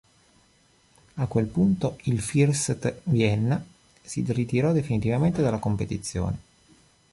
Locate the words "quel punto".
1.27-1.99